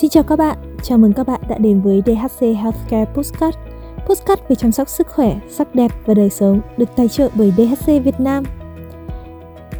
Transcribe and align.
Xin 0.00 0.10
chào 0.10 0.22
các 0.22 0.36
bạn, 0.36 0.58
chào 0.82 0.98
mừng 0.98 1.12
các 1.12 1.26
bạn 1.26 1.40
đã 1.48 1.58
đến 1.58 1.80
với 1.80 2.02
DHC 2.06 2.40
Healthcare 2.40 3.04
Postcard. 3.14 3.58
Postcard 4.06 4.42
về 4.48 4.56
chăm 4.56 4.72
sóc 4.72 4.88
sức 4.88 5.06
khỏe, 5.08 5.38
sắc 5.48 5.74
đẹp 5.74 5.90
và 6.06 6.14
đời 6.14 6.30
sống 6.30 6.60
được 6.76 6.88
tài 6.96 7.08
trợ 7.08 7.28
bởi 7.34 7.52
DHC 7.56 7.86
Việt 7.86 8.20
Nam. 8.20 8.44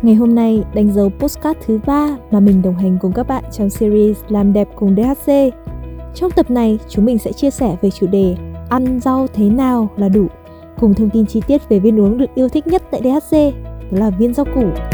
Ngày 0.03 0.15
hôm 0.15 0.35
nay 0.35 0.65
đánh 0.75 0.93
dấu 0.93 1.11
postcard 1.19 1.59
thứ 1.67 1.81
ba 1.87 2.17
mà 2.31 2.41
mình 2.41 2.63
đồng 2.63 2.77
hành 2.77 2.99
cùng 3.01 3.13
các 3.13 3.29
bạn 3.29 3.45
trong 3.53 3.71
series 3.71 4.19
Làm 4.29 4.53
đẹp 4.53 4.69
cùng 4.77 4.97
DHC 4.97 5.33
Trong 6.15 6.31
tập 6.31 6.51
này, 6.51 6.79
chúng 6.89 7.05
mình 7.05 7.19
sẽ 7.19 7.33
chia 7.33 7.51
sẻ 7.51 7.77
về 7.83 7.91
chủ 7.91 8.07
đề 8.07 8.37
Ăn 8.69 9.01
rau 9.01 9.27
thế 9.35 9.45
nào 9.45 9.89
là 9.97 10.09
đủ 10.09 10.27
cùng 10.81 10.95
thông 10.95 11.11
tin 11.11 11.27
chi 11.27 11.43
tiết 11.47 11.69
về 11.69 11.79
viên 11.79 12.01
uống 12.01 12.19
được 12.19 12.35
yêu 12.35 12.49
thích 12.49 12.67
nhất 12.67 12.83
tại 12.91 13.01
DHC, 13.05 13.37
đó 13.91 13.99
là 13.99 14.11
viên 14.11 14.35
rau 14.35 14.47
củ. 14.55 14.90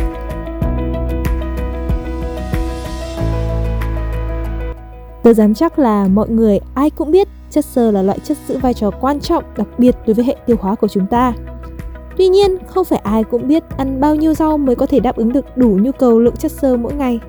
Tôi 5.27 5.35
dám 5.35 5.55
chắc 5.55 5.79
là 5.79 6.09
mọi 6.09 6.29
người 6.29 6.61
ai 6.75 6.91
cũng 6.91 7.11
biết 7.11 7.29
chất 7.51 7.65
xơ 7.65 7.91
là 7.91 8.03
loại 8.03 8.19
chất 8.25 8.39
giữ 8.49 8.59
vai 8.59 8.75
trò 8.75 8.91
quan 8.91 9.21
trọng 9.21 9.45
đặc 9.57 9.67
biệt 9.79 9.97
đối 10.07 10.15
với 10.15 10.25
hệ 10.25 10.37
tiêu 10.47 10.57
hóa 10.61 10.75
của 10.75 10.89
chúng 10.89 11.07
ta. 11.07 11.33
Tuy 12.17 12.29
nhiên, 12.29 12.57
không 12.67 12.85
phải 12.85 12.99
ai 12.99 13.25
cũng 13.25 13.49
biết 13.49 13.63
ăn 13.77 14.01
bao 14.01 14.15
nhiêu 14.15 14.35
rau 14.35 14.59
mới 14.59 14.77
có 14.77 14.87
thể 14.87 15.01
đáp 15.01 15.17
ứng 15.17 15.33
được 15.33 15.57
đủ 15.57 15.79
nhu 15.83 15.93
cầu 15.93 16.19
lượng 16.19 16.37
chất 16.37 16.53
xơ 16.53 16.77
mỗi 16.77 16.95
ngày. 16.95 17.21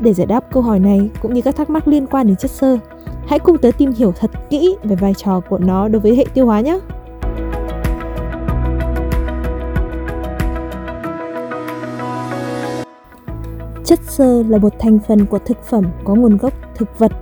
Để 0.00 0.14
giải 0.14 0.26
đáp 0.26 0.44
câu 0.52 0.62
hỏi 0.62 0.78
này 0.78 1.10
cũng 1.22 1.34
như 1.34 1.42
các 1.42 1.56
thắc 1.56 1.70
mắc 1.70 1.88
liên 1.88 2.06
quan 2.06 2.26
đến 2.26 2.36
chất 2.36 2.50
xơ, 2.50 2.78
hãy 3.26 3.38
cùng 3.38 3.58
tới 3.58 3.72
tìm 3.72 3.92
hiểu 3.92 4.12
thật 4.12 4.30
kỹ 4.50 4.76
về 4.84 4.96
vai 4.96 5.14
trò 5.14 5.40
của 5.40 5.58
nó 5.58 5.88
đối 5.88 6.00
với 6.00 6.16
hệ 6.16 6.24
tiêu 6.34 6.46
hóa 6.46 6.60
nhé. 6.60 6.78
Chất 13.86 14.00
xơ 14.02 14.42
là 14.48 14.58
một 14.58 14.72
thành 14.78 14.98
phần 15.08 15.26
của 15.26 15.38
thực 15.38 15.64
phẩm 15.64 15.84
có 16.04 16.14
nguồn 16.14 16.36
gốc 16.36 16.52
thực 16.74 16.98
vật 16.98 17.12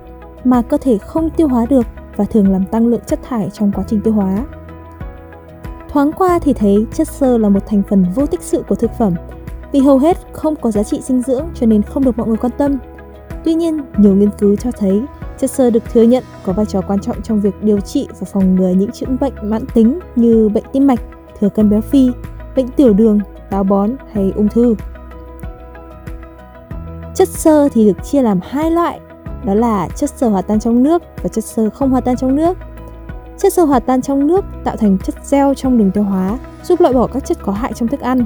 mà 0.43 0.61
cơ 0.61 0.77
thể 0.77 0.97
không 0.97 1.29
tiêu 1.29 1.47
hóa 1.47 1.65
được 1.69 1.85
và 2.15 2.25
thường 2.25 2.51
làm 2.51 2.65
tăng 2.65 2.87
lượng 2.87 3.01
chất 3.07 3.19
thải 3.23 3.49
trong 3.53 3.71
quá 3.75 3.83
trình 3.87 4.01
tiêu 4.01 4.13
hóa. 4.13 4.45
Thoáng 5.89 6.11
qua 6.11 6.39
thì 6.39 6.53
thấy 6.53 6.85
chất 6.93 7.07
xơ 7.07 7.37
là 7.37 7.49
một 7.49 7.59
thành 7.65 7.81
phần 7.89 8.05
vô 8.15 8.25
tích 8.25 8.41
sự 8.41 8.63
của 8.69 8.75
thực 8.75 8.91
phẩm 8.99 9.13
vì 9.71 9.79
hầu 9.79 9.97
hết 9.97 10.17
không 10.33 10.55
có 10.55 10.71
giá 10.71 10.83
trị 10.83 11.01
dinh 11.01 11.21
dưỡng 11.21 11.45
cho 11.55 11.65
nên 11.65 11.81
không 11.81 12.03
được 12.03 12.17
mọi 12.17 12.27
người 12.27 12.37
quan 12.37 12.51
tâm. 12.57 12.77
Tuy 13.43 13.53
nhiên, 13.53 13.81
nhiều 13.97 14.15
nghiên 14.15 14.29
cứu 14.39 14.55
cho 14.55 14.71
thấy 14.71 15.01
chất 15.37 15.51
xơ 15.51 15.69
được 15.69 15.83
thừa 15.93 16.03
nhận 16.03 16.23
có 16.43 16.53
vai 16.53 16.65
trò 16.65 16.81
quan 16.81 16.99
trọng 16.99 17.21
trong 17.21 17.41
việc 17.41 17.63
điều 17.63 17.79
trị 17.79 18.07
và 18.19 18.27
phòng 18.33 18.55
ngừa 18.55 18.69
những 18.69 18.91
chứng 18.91 19.17
bệnh 19.21 19.33
mãn 19.43 19.65
tính 19.73 19.99
như 20.15 20.49
bệnh 20.49 20.63
tim 20.73 20.87
mạch, 20.87 20.99
thừa 21.39 21.49
cân 21.49 21.69
béo 21.69 21.81
phì, 21.81 22.09
bệnh 22.55 22.67
tiểu 22.67 22.93
đường, 22.93 23.19
táo 23.49 23.63
bón 23.63 23.91
hay 24.13 24.31
ung 24.35 24.47
thư. 24.47 24.75
Chất 27.25 27.33
xơ 27.33 27.69
thì 27.69 27.85
được 27.85 28.03
chia 28.03 28.21
làm 28.21 28.39
hai 28.43 28.71
loại, 28.71 28.99
đó 29.45 29.53
là 29.53 29.87
chất 29.95 30.09
xơ 30.09 30.29
hòa 30.29 30.41
tan 30.41 30.59
trong 30.59 30.83
nước 30.83 31.01
và 31.23 31.29
chất 31.29 31.43
xơ 31.43 31.69
không 31.69 31.89
hòa 31.89 32.01
tan 32.01 32.15
trong 32.15 32.35
nước. 32.35 32.57
Chất 33.37 33.53
xơ 33.53 33.63
hòa 33.63 33.79
tan 33.79 34.01
trong 34.01 34.27
nước 34.27 34.45
tạo 34.63 34.75
thành 34.77 34.97
chất 35.03 35.15
gel 35.31 35.47
trong 35.55 35.77
đường 35.77 35.91
tiêu 35.91 36.03
hóa, 36.03 36.37
giúp 36.63 36.81
loại 36.81 36.93
bỏ 36.93 37.07
các 37.07 37.25
chất 37.25 37.37
có 37.41 37.51
hại 37.51 37.73
trong 37.73 37.87
thức 37.87 37.99
ăn. 37.99 38.25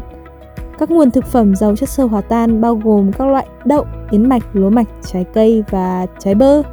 Các 0.80 0.92
nguồn 0.92 1.12
thực 1.12 1.26
phẩm 1.26 1.56
giàu 1.56 1.76
chất 1.76 1.90
xơ 1.90 2.06
hòa 2.06 2.22
tan 2.22 2.62
bao 2.62 2.76
gồm 2.76 3.12
các 3.12 3.28
loại 3.28 3.48
đậu, 3.66 3.86
yến 4.12 4.30
mạch, 4.30 4.44
lúa 4.54 4.70
mạch, 4.70 4.88
trái 5.06 5.26
cây 5.34 5.64
và 5.70 6.06
trái 6.20 6.36
bơ. 6.36 6.64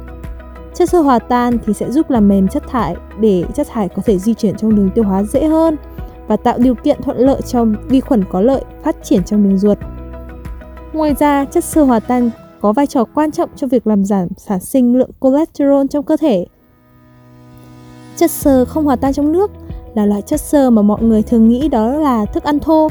Chất 0.73 0.89
xơ 0.89 1.01
hòa 1.01 1.19
tan 1.19 1.57
thì 1.65 1.73
sẽ 1.73 1.91
giúp 1.91 2.09
làm 2.09 2.27
mềm 2.27 2.47
chất 2.47 2.63
thải 2.67 2.95
để 3.19 3.43
chất 3.53 3.67
thải 3.71 3.89
có 3.89 4.01
thể 4.05 4.17
di 4.17 4.33
chuyển 4.33 4.55
trong 4.55 4.75
đường 4.75 4.89
tiêu 4.95 5.03
hóa 5.03 5.23
dễ 5.23 5.47
hơn 5.47 5.75
và 6.27 6.37
tạo 6.37 6.57
điều 6.57 6.75
kiện 6.75 7.01
thuận 7.01 7.17
lợi 7.17 7.41
cho 7.41 7.65
vi 7.87 7.99
khuẩn 7.99 8.23
có 8.31 8.41
lợi 8.41 8.63
phát 8.83 8.95
triển 9.03 9.23
trong 9.23 9.43
đường 9.43 9.57
ruột. 9.57 9.77
Ngoài 10.97 11.15
ra, 11.19 11.45
chất 11.45 11.63
xơ 11.63 11.83
hòa 11.83 11.99
tan 11.99 12.29
có 12.61 12.73
vai 12.73 12.87
trò 12.87 13.03
quan 13.03 13.31
trọng 13.31 13.49
cho 13.55 13.67
việc 13.67 13.87
làm 13.87 14.05
giảm 14.05 14.27
sản 14.37 14.59
sinh 14.59 14.97
lượng 14.97 15.09
cholesterol 15.21 15.85
trong 15.89 16.03
cơ 16.03 16.17
thể. 16.17 16.45
Chất 18.15 18.31
xơ 18.31 18.65
không 18.65 18.85
hòa 18.85 18.95
tan 18.95 19.13
trong 19.13 19.31
nước 19.31 19.51
là 19.95 20.05
loại 20.05 20.21
chất 20.21 20.41
xơ 20.41 20.69
mà 20.69 20.81
mọi 20.81 21.01
người 21.01 21.23
thường 21.23 21.49
nghĩ 21.49 21.67
đó 21.67 21.91
là 21.91 22.25
thức 22.25 22.43
ăn 22.43 22.59
thô. 22.59 22.87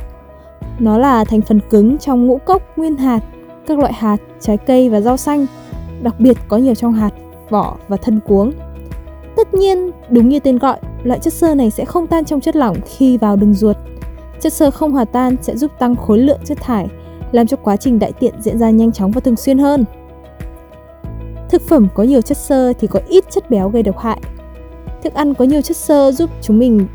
Nó 0.78 0.98
là 0.98 1.24
thành 1.24 1.40
phần 1.40 1.60
cứng 1.70 1.98
trong 1.98 2.26
ngũ 2.26 2.38
cốc, 2.38 2.62
nguyên 2.78 2.96
hạt, 2.96 3.20
các 3.66 3.78
loại 3.78 3.92
hạt, 3.92 4.16
trái 4.40 4.56
cây 4.56 4.88
và 4.88 5.00
rau 5.00 5.16
xanh, 5.16 5.46
đặc 6.02 6.20
biệt 6.20 6.36
có 6.48 6.56
nhiều 6.56 6.74
trong 6.74 6.92
hạt, 6.92 7.10
vỏ 7.50 7.76
và 7.88 7.96
thân 7.96 8.20
cuống. 8.20 8.52
Tất 9.36 9.54
nhiên, 9.54 9.90
đúng 10.10 10.28
như 10.28 10.40
tên 10.40 10.58
gọi, 10.58 10.78
loại 11.02 11.20
chất 11.20 11.32
xơ 11.32 11.54
này 11.54 11.70
sẽ 11.70 11.84
không 11.84 12.06
tan 12.06 12.24
trong 12.24 12.40
chất 12.40 12.56
lỏng 12.56 12.76
khi 12.86 13.16
vào 13.16 13.36
đường 13.36 13.54
ruột. 13.54 13.76
Chất 14.40 14.52
xơ 14.52 14.70
không 14.70 14.92
hòa 14.92 15.04
tan 15.04 15.36
sẽ 15.42 15.56
giúp 15.56 15.70
tăng 15.78 15.96
khối 15.96 16.18
lượng 16.18 16.40
chất 16.44 16.58
thải 16.60 16.88
làm 17.36 17.46
cho 17.46 17.56
quá 17.56 17.76
trình 17.76 17.98
đại 17.98 18.12
tiện 18.12 18.34
diễn 18.42 18.58
ra 18.58 18.70
nhanh 18.70 18.92
chóng 18.92 19.10
và 19.10 19.20
thường 19.20 19.36
xuyên 19.36 19.58
hơn. 19.58 19.84
Thực 21.50 21.62
phẩm 21.62 21.88
có 21.94 22.02
nhiều 22.02 22.20
chất 22.20 22.36
xơ 22.36 22.72
thì 22.72 22.86
có 22.86 23.00
ít 23.08 23.24
chất 23.30 23.50
béo 23.50 23.68
gây 23.68 23.82
độc 23.82 23.98
hại. 23.98 24.20
Thức 25.02 25.14
ăn 25.14 25.34
có 25.34 25.44
nhiều 25.44 25.62
chất 25.62 25.76
xơ 25.76 26.12
giúp 26.12 26.30
chúng 26.42 26.58
mình 26.58 26.86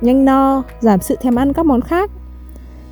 nhanh 0.00 0.24
no, 0.24 0.62
giảm 0.80 1.00
sự 1.00 1.16
thèm 1.20 1.34
ăn 1.34 1.52
các 1.52 1.66
món 1.66 1.80
khác. 1.80 2.10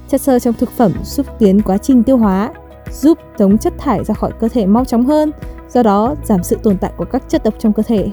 Chất 0.09 0.21
xơ 0.21 0.39
trong 0.39 0.55
thực 0.55 0.71
phẩm 0.71 0.93
giúp 1.05 1.27
tiến 1.39 1.63
quá 1.63 1.79
trình 1.79 2.03
tiêu 2.03 2.17
hóa, 2.17 2.53
giúp 2.93 3.19
tống 3.39 3.59
chất 3.59 3.73
thải 3.79 4.05
ra 4.05 4.15
khỏi 4.15 4.31
cơ 4.41 4.49
thể 4.49 4.67
mau 4.67 4.85
chóng 4.85 5.07
hơn, 5.07 5.33
do 5.69 5.83
đó 5.83 6.15
giảm 6.25 6.43
sự 6.43 6.57
tồn 6.63 6.79
tại 6.79 6.93
của 6.97 7.05
các 7.05 7.23
chất 7.29 7.45
độc 7.45 7.55
trong 7.59 7.73
cơ 7.73 7.83
thể. 7.83 8.09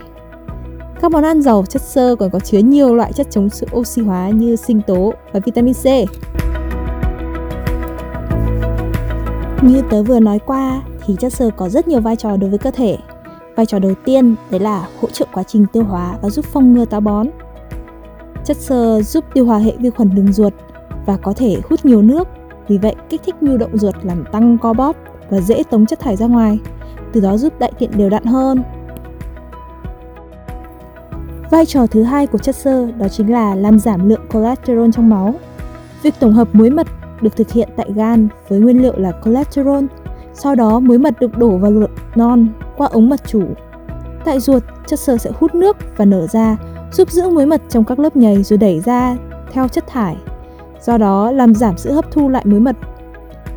Các 1.02 1.12
món 1.12 1.24
ăn 1.24 1.42
giàu 1.42 1.64
chất 1.70 1.82
xơ 1.82 2.16
còn 2.16 2.30
có 2.30 2.40
chứa 2.40 2.58
nhiều 2.60 2.96
loại 2.96 3.14
chất 3.14 3.28
chống 3.30 3.50
sự 3.50 3.68
oxy 3.76 4.02
hóa 4.02 4.30
như 4.30 4.56
sinh 4.56 4.82
tố 4.88 5.14
và 5.34 5.40
vitamin 5.46 5.74
C. 5.74 5.86
Như 9.64 9.82
tớ 9.90 10.04
vừa 10.04 10.20
nói 10.20 10.40
qua 10.40 10.82
thì 11.06 11.16
chất 11.20 11.34
xơ 11.34 11.50
có 11.58 11.70
rất 11.70 11.88
nhiều 11.88 12.02
vai 12.02 12.16
trò 12.16 12.38
đối 12.38 12.50
với 12.50 12.60
cơ 12.60 12.72
thể. 12.72 12.98
Vai 13.56 13.66
trò 13.66 13.80
đầu 13.80 13.94
tiên 14.06 14.36
đấy 14.50 14.60
là 14.60 14.88
hỗ 15.02 15.10
trợ 15.10 15.26
quá 15.34 15.44
trình 15.44 15.66
tiêu 15.74 15.84
hóa 15.84 16.18
và 16.22 16.30
giúp 16.30 16.46
phòng 16.46 16.74
ngừa 16.74 16.86
táo 16.86 17.02
bón. 17.02 17.28
Chất 18.46 18.58
xơ 18.58 19.02
giúp 19.02 19.26
tiêu 19.34 19.46
hóa 19.46 19.58
hệ 19.58 19.74
vi 19.80 19.90
khuẩn 19.90 20.16
đường 20.16 20.34
ruột 20.34 20.54
và 21.06 21.18
có 21.18 21.34
thể 21.34 21.58
hút 21.70 21.86
nhiều 21.86 22.02
nước, 22.02 22.28
vì 22.68 22.78
vậy 22.78 22.96
kích 23.10 23.22
thích 23.26 23.36
nhu 23.42 23.58
động 23.58 23.78
ruột 23.78 23.96
làm 24.04 24.26
tăng 24.32 24.58
co 24.58 24.74
bóp 24.74 24.96
và 25.30 25.42
dễ 25.42 25.64
tống 25.64 25.86
chất 25.86 26.00
thải 26.00 26.16
ra 26.16 26.26
ngoài, 26.26 26.60
từ 27.14 27.22
đó 27.22 27.38
giúp 27.38 27.54
đại 27.60 27.72
tiện 27.80 27.92
đều 27.98 28.10
đặn 28.10 28.26
hơn. 28.26 28.64
Vai 31.52 31.66
trò 31.66 31.88
thứ 31.88 32.04
hai 32.04 32.28
của 32.28 32.38
chất 32.38 32.56
xơ 32.56 32.92
đó 32.92 33.08
chính 33.08 33.32
là 33.32 33.56
làm 33.56 33.80
giảm 33.80 34.10
lượng 34.10 34.26
cholesterol 34.34 34.90
trong 34.94 35.10
máu. 35.10 35.36
Việc 36.02 36.14
tổng 36.20 36.34
hợp 36.34 36.48
muối 36.54 36.70
mật 36.70 36.88
được 37.24 37.36
thực 37.36 37.52
hiện 37.52 37.70
tại 37.76 37.90
gan 37.96 38.28
với 38.50 38.60
nguyên 38.60 38.82
liệu 38.82 38.94
là 38.98 39.12
cholesterol. 39.26 39.86
Sau 40.34 40.56
đó 40.56 40.80
muối 40.80 40.98
mật 40.98 41.20
được 41.20 41.38
đổ 41.38 41.58
vào 41.58 41.74
ruột 41.74 41.90
non 42.16 42.48
qua 42.78 42.88
ống 42.88 43.10
mật 43.10 43.28
chủ. 43.28 43.44
Tại 44.26 44.40
ruột, 44.40 44.64
chất 44.88 45.00
xơ 45.00 45.18
sẽ 45.18 45.32
hút 45.40 45.56
nước 45.56 45.78
và 45.98 46.06
nở 46.06 46.28
ra, 46.28 46.58
giúp 46.92 47.12
giữ 47.12 47.30
muối 47.30 47.46
mật 47.46 47.62
trong 47.70 47.84
các 47.84 48.00
lớp 48.00 48.16
nhầy 48.16 48.44
rồi 48.44 48.58
đẩy 48.58 48.80
ra 48.80 49.18
theo 49.52 49.68
chất 49.68 49.88
thải. 49.88 50.18
Do 50.82 50.98
đó 50.98 51.32
làm 51.32 51.56
giảm 51.56 51.78
sự 51.78 51.92
hấp 51.92 52.12
thu 52.12 52.30
lại 52.30 52.46
muối 52.46 52.60
mật. 52.60 52.76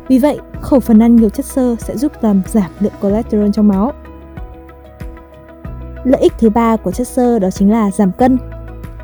Vì 0.07 0.19
vậy, 0.19 0.39
khẩu 0.61 0.79
phần 0.79 0.99
ăn 0.99 1.15
nhiều 1.15 1.29
chất 1.29 1.45
xơ 1.45 1.75
sẽ 1.79 1.97
giúp 1.97 2.11
làm 2.21 2.41
giảm 2.47 2.71
lượng 2.79 2.93
cholesterol 3.01 3.49
trong 3.53 3.67
máu. 3.67 3.91
Lợi 6.03 6.21
ích 6.21 6.33
thứ 6.39 6.49
ba 6.49 6.75
của 6.75 6.91
chất 6.91 7.07
xơ 7.07 7.39
đó 7.39 7.49
chính 7.49 7.71
là 7.71 7.91
giảm 7.91 8.11
cân. 8.11 8.37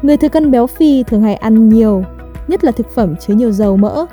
Người 0.02 0.18
thừa 0.18 0.30
cân 0.30 0.52
béo 0.52 0.68
phì 0.68 1.04
thường 1.04 1.22
hay 1.22 1.36
ăn 1.36 1.70
nhiều, 1.70 2.04
nhất 2.48 2.64
là 2.64 2.72
thực 2.72 2.90
phẩm 2.90 3.16
chứa 3.16 3.34
nhiều 3.34 3.52
dầu 3.52 3.78
mỡ, 3.78 4.06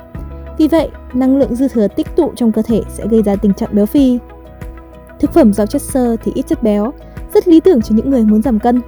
vì 0.61 0.67
vậy, 0.67 0.89
năng 1.13 1.37
lượng 1.37 1.55
dư 1.55 1.67
thừa 1.67 1.87
tích 1.87 2.15
tụ 2.15 2.31
trong 2.35 2.51
cơ 2.51 2.61
thể 2.61 2.81
sẽ 2.89 3.07
gây 3.07 3.21
ra 3.21 3.35
tình 3.35 3.53
trạng 3.53 3.69
béo 3.75 3.85
phì. 3.85 4.19
Thực 5.19 5.33
phẩm 5.33 5.53
giàu 5.53 5.67
chất 5.67 5.81
xơ 5.81 6.15
thì 6.23 6.31
ít 6.35 6.47
chất 6.47 6.63
béo, 6.63 6.93
rất 7.33 7.47
lý 7.47 7.59
tưởng 7.59 7.81
cho 7.81 7.95
những 7.95 8.09
người 8.09 8.23
muốn 8.23 8.41
giảm 8.41 8.59
cân. 8.59 8.81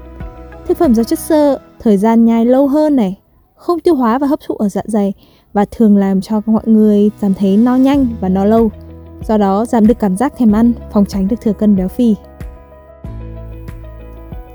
Thực 0.68 0.78
phẩm 0.78 0.96
giàu 0.96 1.04
chất 1.04 1.20
xơ 1.20 1.58
thời 1.80 1.98
gian 1.98 2.26
nhai 2.26 2.46
lâu 2.46 2.68
hơn 2.68 2.96
này, 2.96 3.20
không 3.56 3.80
tiêu 3.80 3.96
hóa 3.96 4.18
và 4.18 4.28
hấp 4.28 4.40
thụ 4.48 4.56
ở 4.56 4.70
dạ 4.70 4.82
dày 4.86 5.14
và 5.54 5.66
thường 5.72 5.98
làm 5.98 6.22
cho 6.22 6.42
mọi 6.46 6.64
người 6.66 7.12
cảm 7.22 7.34
thấy 7.34 7.58
no 7.58 7.76
nhanh 7.76 8.08
và 8.22 8.30
no 8.30 8.46
lâu. 8.46 8.72
Do 9.28 9.38
đó 9.38 9.66
giảm 9.66 9.88
được 9.88 10.00
cảm 10.00 10.18
giác 10.18 10.34
thèm 10.38 10.52
ăn, 10.52 10.74
phòng 10.92 11.06
tránh 11.06 11.28
được 11.28 11.42
thừa 11.42 11.54
cân 11.54 11.76
béo 11.76 11.88
phì. 11.88 12.16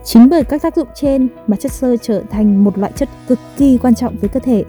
Chính 0.04 0.28
bởi 0.28 0.44
các 0.44 0.62
tác 0.62 0.76
dụng 0.76 0.88
trên 0.94 1.28
mà 1.46 1.56
chất 1.56 1.72
xơ 1.72 1.96
trở 1.96 2.22
thành 2.30 2.64
một 2.64 2.78
loại 2.78 2.92
chất 2.96 3.08
cực 3.28 3.38
kỳ 3.56 3.78
quan 3.78 3.94
trọng 3.94 4.16
với 4.20 4.28
cơ 4.28 4.40
thể 4.40 4.64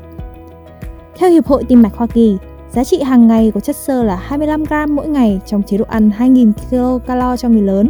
theo 1.19 1.30
Hiệp 1.30 1.48
hội 1.48 1.63
Tim 1.63 1.81
mạch 1.81 1.95
Hoa 1.95 2.07
Kỳ, 2.07 2.38
giá 2.71 2.83
trị 2.83 3.01
hàng 3.01 3.27
ngày 3.27 3.51
của 3.51 3.60
chất 3.60 3.75
xơ 3.75 4.04
là 4.04 4.16
25 4.16 4.63
gram 4.63 4.95
mỗi 4.95 5.07
ngày 5.07 5.39
trong 5.45 5.63
chế 5.63 5.77
độ 5.77 5.86
ăn 5.88 6.12
2.000 6.18 7.00
kcal 7.00 7.36
cho 7.38 7.50
người 7.50 7.62
lớn. 7.62 7.89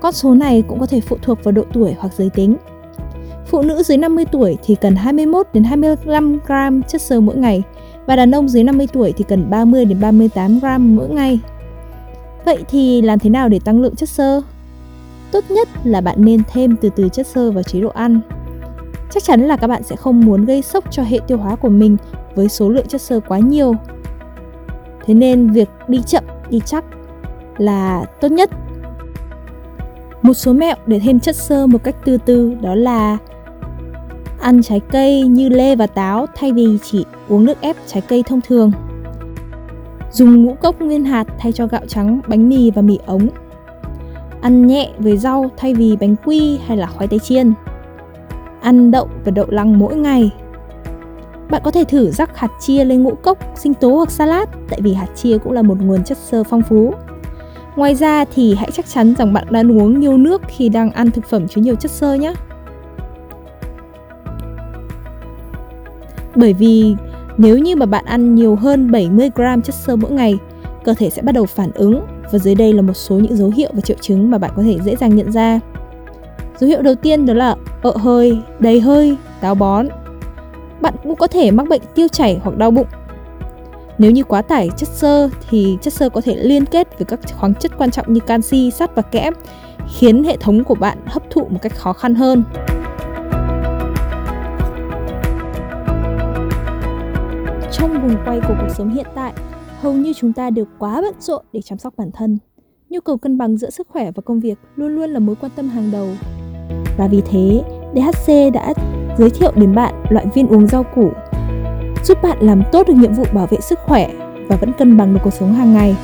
Con 0.00 0.12
số 0.12 0.34
này 0.34 0.62
cũng 0.68 0.80
có 0.80 0.86
thể 0.86 1.00
phụ 1.00 1.16
thuộc 1.22 1.44
vào 1.44 1.52
độ 1.52 1.62
tuổi 1.72 1.94
hoặc 1.98 2.12
giới 2.18 2.30
tính. 2.30 2.56
Phụ 3.46 3.62
nữ 3.62 3.82
dưới 3.82 3.98
50 3.98 4.24
tuổi 4.24 4.56
thì 4.64 4.74
cần 4.74 4.96
21 4.96 5.46
đến 5.52 5.64
25 5.64 6.38
gram 6.46 6.82
chất 6.82 7.02
xơ 7.02 7.20
mỗi 7.20 7.36
ngày 7.36 7.62
và 8.06 8.16
đàn 8.16 8.30
ông 8.30 8.48
dưới 8.48 8.64
50 8.64 8.86
tuổi 8.92 9.12
thì 9.12 9.24
cần 9.28 9.50
30 9.50 9.84
đến 9.84 10.00
38 10.00 10.58
gram 10.58 10.96
mỗi 10.96 11.08
ngày. 11.08 11.40
Vậy 12.44 12.64
thì 12.68 13.02
làm 13.02 13.18
thế 13.18 13.30
nào 13.30 13.48
để 13.48 13.58
tăng 13.64 13.80
lượng 13.80 13.96
chất 13.96 14.08
xơ? 14.08 14.42
Tốt 15.30 15.44
nhất 15.48 15.68
là 15.84 16.00
bạn 16.00 16.24
nên 16.24 16.42
thêm 16.52 16.76
từ 16.76 16.90
từ 16.96 17.08
chất 17.08 17.26
xơ 17.26 17.50
vào 17.50 17.62
chế 17.62 17.80
độ 17.80 17.88
ăn. 17.88 18.20
Chắc 19.10 19.24
chắn 19.24 19.40
là 19.40 19.56
các 19.56 19.66
bạn 19.66 19.82
sẽ 19.82 19.96
không 19.96 20.20
muốn 20.20 20.44
gây 20.44 20.62
sốc 20.62 20.84
cho 20.90 21.02
hệ 21.02 21.18
tiêu 21.26 21.38
hóa 21.38 21.56
của 21.56 21.68
mình 21.68 21.96
với 22.34 22.48
số 22.48 22.68
lượng 22.68 22.86
chất 22.88 23.00
xơ 23.00 23.20
quá 23.20 23.38
nhiều. 23.38 23.74
Thế 25.06 25.14
nên 25.14 25.50
việc 25.50 25.68
đi 25.88 26.02
chậm, 26.06 26.24
đi 26.50 26.60
chắc 26.64 26.84
là 27.58 28.04
tốt 28.20 28.28
nhất. 28.28 28.50
Một 30.22 30.34
số 30.34 30.52
mẹo 30.52 30.76
để 30.86 31.00
thêm 31.04 31.20
chất 31.20 31.36
xơ 31.36 31.66
một 31.66 31.84
cách 31.84 31.96
từ 32.04 32.18
từ 32.26 32.54
đó 32.60 32.74
là 32.74 33.18
ăn 34.40 34.62
trái 34.62 34.80
cây 34.80 35.22
như 35.22 35.48
lê 35.48 35.76
và 35.76 35.86
táo 35.86 36.26
thay 36.36 36.52
vì 36.52 36.78
chỉ 36.82 37.04
uống 37.28 37.44
nước 37.44 37.60
ép 37.60 37.76
trái 37.86 38.02
cây 38.08 38.22
thông 38.26 38.40
thường. 38.40 38.72
Dùng 40.12 40.44
ngũ 40.44 40.54
cốc 40.54 40.80
nguyên 40.80 41.04
hạt 41.04 41.24
thay 41.38 41.52
cho 41.52 41.66
gạo 41.66 41.82
trắng, 41.88 42.20
bánh 42.28 42.48
mì 42.48 42.70
và 42.70 42.82
mì 42.82 42.98
ống. 43.06 43.28
Ăn 44.40 44.66
nhẹ 44.66 44.90
với 44.98 45.16
rau 45.16 45.50
thay 45.56 45.74
vì 45.74 45.96
bánh 45.96 46.16
quy 46.24 46.58
hay 46.66 46.76
là 46.76 46.86
khoai 46.86 47.08
tây 47.08 47.18
chiên. 47.18 47.52
Ăn 48.60 48.90
đậu 48.90 49.08
và 49.24 49.30
đậu 49.30 49.46
lăng 49.48 49.78
mỗi 49.78 49.96
ngày. 49.96 50.30
Bạn 51.50 51.62
có 51.64 51.70
thể 51.70 51.84
thử 51.84 52.10
rắc 52.10 52.36
hạt 52.36 52.50
chia 52.60 52.84
lên 52.84 53.02
ngũ 53.02 53.14
cốc, 53.14 53.38
sinh 53.56 53.74
tố 53.74 53.96
hoặc 53.96 54.10
salad 54.10 54.48
tại 54.68 54.80
vì 54.82 54.94
hạt 54.94 55.06
chia 55.14 55.38
cũng 55.38 55.52
là 55.52 55.62
một 55.62 55.76
nguồn 55.80 56.04
chất 56.04 56.18
xơ 56.18 56.44
phong 56.44 56.62
phú. 56.62 56.94
Ngoài 57.76 57.94
ra 57.94 58.24
thì 58.34 58.54
hãy 58.54 58.70
chắc 58.72 58.86
chắn 58.86 59.14
rằng 59.18 59.32
bạn 59.32 59.46
đang 59.50 59.78
uống 59.78 60.00
nhiều 60.00 60.18
nước 60.18 60.42
khi 60.48 60.68
đang 60.68 60.90
ăn 60.90 61.10
thực 61.10 61.26
phẩm 61.26 61.48
chứa 61.48 61.60
nhiều 61.60 61.74
chất 61.74 61.90
xơ 61.90 62.14
nhé. 62.14 62.32
Bởi 66.34 66.52
vì 66.52 66.96
nếu 67.36 67.58
như 67.58 67.76
mà 67.76 67.86
bạn 67.86 68.04
ăn 68.04 68.34
nhiều 68.34 68.56
hơn 68.56 68.90
70 68.90 69.30
gram 69.34 69.62
chất 69.62 69.74
xơ 69.74 69.96
mỗi 69.96 70.10
ngày, 70.10 70.38
cơ 70.84 70.94
thể 70.94 71.10
sẽ 71.10 71.22
bắt 71.22 71.32
đầu 71.32 71.46
phản 71.46 71.70
ứng 71.74 72.00
và 72.32 72.38
dưới 72.38 72.54
đây 72.54 72.72
là 72.72 72.82
một 72.82 72.94
số 72.94 73.14
những 73.14 73.36
dấu 73.36 73.50
hiệu 73.56 73.70
và 73.74 73.80
triệu 73.80 73.96
chứng 74.00 74.30
mà 74.30 74.38
bạn 74.38 74.50
có 74.56 74.62
thể 74.62 74.78
dễ 74.84 74.96
dàng 74.96 75.16
nhận 75.16 75.32
ra. 75.32 75.60
Dấu 76.60 76.68
hiệu 76.68 76.82
đầu 76.82 76.94
tiên 76.94 77.26
đó 77.26 77.34
là 77.34 77.56
ợ 77.82 77.96
hơi, 77.96 78.38
đầy 78.58 78.80
hơi, 78.80 79.16
táo 79.40 79.54
bón. 79.54 79.86
Bạn 80.80 80.94
cũng 81.02 81.16
có 81.16 81.26
thể 81.26 81.50
mắc 81.50 81.68
bệnh 81.68 81.82
tiêu 81.94 82.08
chảy 82.08 82.40
hoặc 82.42 82.56
đau 82.56 82.70
bụng. 82.70 82.86
Nếu 83.98 84.10
như 84.10 84.24
quá 84.24 84.42
tải 84.42 84.70
chất 84.76 84.88
xơ 84.88 85.30
thì 85.50 85.78
chất 85.82 85.92
xơ 85.92 86.08
có 86.08 86.20
thể 86.20 86.36
liên 86.36 86.66
kết 86.66 86.98
với 86.98 87.04
các 87.06 87.20
khoáng 87.36 87.54
chất 87.54 87.72
quan 87.78 87.90
trọng 87.90 88.12
như 88.12 88.20
canxi, 88.20 88.70
sắt 88.70 88.94
và 88.94 89.02
kẽm, 89.02 89.32
khiến 89.98 90.24
hệ 90.24 90.36
thống 90.36 90.64
của 90.64 90.74
bạn 90.74 90.98
hấp 91.06 91.30
thụ 91.30 91.46
một 91.48 91.58
cách 91.62 91.76
khó 91.76 91.92
khăn 91.92 92.14
hơn. 92.14 92.44
Trong 97.72 98.02
vùng 98.02 98.16
quay 98.24 98.40
của 98.40 98.54
cuộc 98.60 98.74
sống 98.74 98.90
hiện 98.90 99.06
tại, 99.14 99.32
hầu 99.80 99.92
như 99.92 100.12
chúng 100.16 100.32
ta 100.32 100.50
đều 100.50 100.64
quá 100.78 101.00
bận 101.00 101.14
rộn 101.20 101.44
để 101.52 101.60
chăm 101.62 101.78
sóc 101.78 101.94
bản 101.96 102.10
thân. 102.14 102.38
Nhu 102.88 103.00
cầu 103.00 103.16
cân 103.16 103.38
bằng 103.38 103.56
giữa 103.56 103.70
sức 103.70 103.88
khỏe 103.88 104.10
và 104.14 104.22
công 104.24 104.40
việc 104.40 104.58
luôn 104.76 104.94
luôn 104.94 105.10
là 105.10 105.18
mối 105.18 105.36
quan 105.40 105.52
tâm 105.56 105.68
hàng 105.68 105.90
đầu. 105.92 106.08
Và 106.96 107.06
vì 107.06 107.22
thế, 107.30 107.62
DHC 107.94 108.32
đã 108.52 108.72
giới 109.18 109.30
thiệu 109.30 109.52
đến 109.54 109.74
bạn 109.74 109.94
loại 110.08 110.26
viên 110.34 110.48
uống 110.48 110.66
rau 110.66 110.82
củ 110.82 111.10
giúp 112.04 112.22
bạn 112.22 112.38
làm 112.40 112.62
tốt 112.72 112.88
được 112.88 112.94
nhiệm 112.94 113.12
vụ 113.12 113.24
bảo 113.32 113.46
vệ 113.46 113.60
sức 113.60 113.78
khỏe 113.86 114.08
và 114.48 114.56
vẫn 114.56 114.72
cân 114.72 114.96
bằng 114.96 115.14
được 115.14 115.20
cuộc 115.24 115.32
sống 115.32 115.52
hàng 115.52 115.74
ngày. 115.74 115.96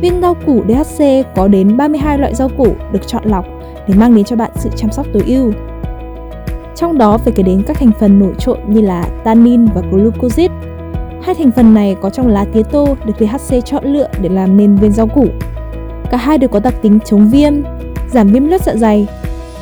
Viên 0.00 0.20
rau 0.20 0.34
củ 0.46 0.62
DHC 0.68 1.04
có 1.34 1.48
đến 1.48 1.76
32 1.76 2.18
loại 2.18 2.34
rau 2.34 2.48
củ 2.48 2.66
được 2.92 3.06
chọn 3.06 3.24
lọc 3.24 3.44
để 3.88 3.94
mang 3.94 4.14
đến 4.14 4.24
cho 4.24 4.36
bạn 4.36 4.50
sự 4.54 4.70
chăm 4.76 4.92
sóc 4.92 5.06
tối 5.12 5.22
ưu. 5.26 5.52
Trong 6.76 6.98
đó 6.98 7.18
phải 7.18 7.32
kể 7.36 7.42
đến 7.42 7.62
các 7.66 7.78
thành 7.78 7.90
phần 8.00 8.18
nổi 8.18 8.32
trội 8.38 8.58
như 8.68 8.80
là 8.80 9.08
tannin 9.24 9.66
và 9.66 9.82
glucosid 9.90 10.50
Hai 11.22 11.34
thành 11.34 11.50
phần 11.50 11.74
này 11.74 11.96
có 12.00 12.10
trong 12.10 12.28
lá 12.28 12.44
tía 12.52 12.62
tô 12.62 12.96
được 13.04 13.12
DHC 13.18 13.64
chọn 13.64 13.84
lựa 13.84 14.08
để 14.20 14.28
làm 14.28 14.56
nên 14.56 14.76
viên 14.76 14.92
rau 14.92 15.06
củ. 15.06 15.26
Cả 16.10 16.16
hai 16.16 16.38
đều 16.38 16.48
có 16.48 16.60
đặc 16.60 16.74
tính 16.82 16.98
chống 17.04 17.28
viêm, 17.28 17.52
giảm 18.10 18.32
viêm 18.32 18.46
lết 18.46 18.62
dạ 18.62 18.74
dày. 18.76 19.06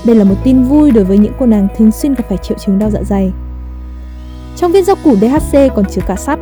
Đây 0.07 0.17
là 0.17 0.25
một 0.25 0.35
tin 0.45 0.63
vui 0.63 0.91
đối 0.91 1.05
với 1.05 1.19
những 1.19 1.33
cô 1.39 1.47
nàng 1.47 1.69
thường 1.77 1.93
xuyên 1.93 2.15
gặp 2.15 2.25
phải 2.29 2.39
triệu 2.39 2.59
chứng 2.59 2.79
đau 2.79 2.91
dạ 2.91 3.03
dày. 3.03 3.33
Trong 4.57 4.73
viên 4.73 4.85
rau 4.85 4.97
củ 5.05 5.17
DHC 5.17 5.59
còn 5.75 5.85
chứa 5.85 6.03
cả 6.07 6.17
sắt. 6.17 6.39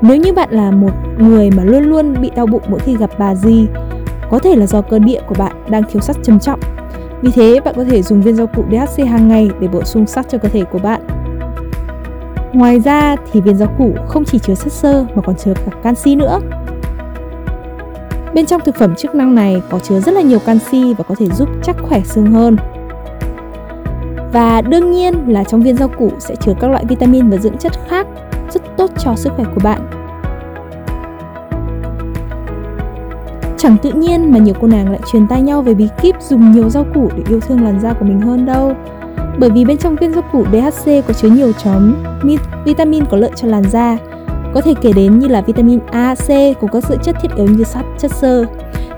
Nếu 0.00 0.16
như 0.16 0.32
bạn 0.32 0.48
là 0.50 0.70
một 0.70 0.92
người 1.18 1.50
mà 1.50 1.64
luôn 1.64 1.84
luôn 1.84 2.20
bị 2.20 2.30
đau 2.36 2.46
bụng 2.46 2.62
mỗi 2.68 2.80
khi 2.80 2.96
gặp 2.96 3.10
bà 3.18 3.34
gì, 3.34 3.66
có 4.30 4.38
thể 4.38 4.56
là 4.56 4.66
do 4.66 4.82
cơ 4.82 4.98
địa 4.98 5.20
của 5.28 5.34
bạn 5.38 5.52
đang 5.68 5.82
thiếu 5.92 6.02
sắt 6.02 6.16
trầm 6.22 6.40
trọng 6.40 6.60
vì 7.22 7.30
thế, 7.32 7.60
bạn 7.64 7.74
có 7.76 7.84
thể 7.84 8.02
dùng 8.02 8.22
viên 8.22 8.36
rau 8.36 8.46
củ 8.46 8.64
DHC 8.70 9.06
hàng 9.06 9.28
ngày 9.28 9.50
để 9.60 9.68
bổ 9.68 9.84
sung 9.84 10.06
sắt 10.06 10.26
cho 10.28 10.38
cơ 10.38 10.48
thể 10.48 10.64
của 10.64 10.78
bạn. 10.78 11.00
Ngoài 12.52 12.80
ra 12.80 13.16
thì 13.32 13.40
viên 13.40 13.56
rau 13.56 13.68
củ 13.78 13.94
không 14.08 14.24
chỉ 14.24 14.38
chứa 14.38 14.54
sắt 14.54 14.72
xơ 14.72 15.06
mà 15.14 15.22
còn 15.22 15.36
chứa 15.36 15.54
cả 15.54 15.72
canxi 15.82 16.14
nữa. 16.14 16.40
Bên 18.34 18.46
trong 18.46 18.60
thực 18.64 18.76
phẩm 18.76 18.94
chức 18.94 19.14
năng 19.14 19.34
này 19.34 19.62
có 19.70 19.78
chứa 19.78 20.00
rất 20.00 20.14
là 20.14 20.20
nhiều 20.20 20.38
canxi 20.38 20.94
và 20.94 21.04
có 21.04 21.14
thể 21.18 21.26
giúp 21.26 21.48
chắc 21.62 21.76
khỏe 21.82 22.00
xương 22.04 22.32
hơn. 22.32 22.56
Và 24.36 24.60
đương 24.60 24.90
nhiên 24.90 25.14
là 25.28 25.44
trong 25.44 25.62
viên 25.62 25.76
rau 25.76 25.88
củ 25.88 26.10
sẽ 26.18 26.34
chứa 26.36 26.52
các 26.60 26.70
loại 26.70 26.84
vitamin 26.88 27.30
và 27.30 27.36
dưỡng 27.36 27.58
chất 27.58 27.72
khác 27.88 28.06
rất 28.50 28.62
tốt 28.76 28.90
cho 28.98 29.14
sức 29.16 29.32
khỏe 29.36 29.44
của 29.54 29.60
bạn. 29.64 29.80
Chẳng 33.56 33.76
tự 33.82 33.92
nhiên 33.92 34.32
mà 34.32 34.38
nhiều 34.38 34.54
cô 34.60 34.68
nàng 34.68 34.90
lại 34.90 35.00
truyền 35.12 35.26
tay 35.26 35.42
nhau 35.42 35.62
về 35.62 35.74
bí 35.74 35.88
kíp 36.02 36.22
dùng 36.22 36.52
nhiều 36.52 36.70
rau 36.70 36.84
củ 36.94 37.08
để 37.16 37.22
yêu 37.28 37.40
thương 37.40 37.64
làn 37.64 37.80
da 37.80 37.92
của 37.92 38.04
mình 38.04 38.20
hơn 38.20 38.46
đâu. 38.46 38.72
Bởi 39.38 39.50
vì 39.50 39.64
bên 39.64 39.78
trong 39.78 39.96
viên 39.96 40.12
rau 40.12 40.22
củ 40.32 40.44
DHC 40.44 41.06
có 41.06 41.14
chứa 41.14 41.28
nhiều 41.28 41.52
chóm 41.52 41.94
vitamin 42.64 43.04
có 43.04 43.16
lợi 43.16 43.30
cho 43.36 43.48
làn 43.48 43.70
da. 43.70 43.98
Có 44.54 44.60
thể 44.60 44.74
kể 44.82 44.92
đến 44.92 45.18
như 45.18 45.28
là 45.28 45.40
vitamin 45.40 45.78
A, 45.90 46.14
C 46.14 46.28
cùng 46.60 46.70
các 46.72 46.84
dưỡng 46.84 46.98
chất 47.02 47.16
thiết 47.22 47.36
yếu 47.36 47.46
như 47.46 47.64
sắt, 47.64 47.84
chất 47.98 48.12
xơ. 48.12 48.44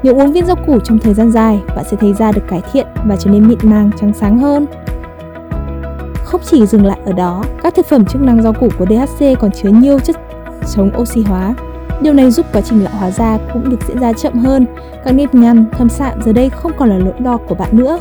Nếu 0.02 0.14
uống 0.14 0.32
viên 0.32 0.46
rau 0.46 0.56
củ 0.66 0.78
trong 0.80 0.98
thời 0.98 1.14
gian 1.14 1.30
dài, 1.30 1.60
bạn 1.76 1.84
sẽ 1.90 1.96
thấy 1.96 2.14
da 2.14 2.32
được 2.32 2.48
cải 2.48 2.62
thiện 2.72 2.86
và 3.06 3.16
trở 3.16 3.30
nên 3.30 3.48
mịn 3.48 3.58
màng, 3.62 3.90
trắng 4.00 4.12
sáng 4.14 4.38
hơn. 4.38 4.66
Không 6.28 6.40
chỉ 6.50 6.66
dừng 6.66 6.86
lại 6.86 6.98
ở 7.04 7.12
đó, 7.12 7.44
các 7.62 7.74
thực 7.74 7.86
phẩm 7.86 8.04
chức 8.04 8.22
năng 8.22 8.42
rau 8.42 8.52
củ 8.52 8.68
của 8.78 8.86
DHC 8.86 9.26
còn 9.40 9.50
chứa 9.50 9.68
nhiều 9.68 9.98
chất 9.98 10.16
chống 10.74 10.90
oxy 11.00 11.22
hóa, 11.22 11.54
Điều 12.02 12.12
này 12.12 12.30
giúp 12.30 12.46
quá 12.52 12.62
trình 12.62 12.84
lão 12.84 12.94
hóa 12.94 13.10
da 13.10 13.38
cũng 13.52 13.70
được 13.70 13.76
diễn 13.88 13.98
ra 13.98 14.12
chậm 14.12 14.32
hơn, 14.32 14.66
các 15.04 15.12
nếp 15.12 15.34
nhăn, 15.34 15.64
thâm 15.72 15.88
sạm 15.88 16.22
giờ 16.22 16.32
đây 16.32 16.50
không 16.50 16.72
còn 16.78 16.88
là 16.88 16.98
nỗi 16.98 17.14
đo 17.18 17.36
của 17.36 17.54
bạn 17.54 17.68
nữa. 17.72 17.98